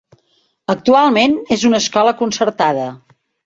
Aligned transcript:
Actualment 0.75 1.37
és 1.59 1.67
una 1.71 1.85
escola 1.85 2.17
concertada. 2.25 2.91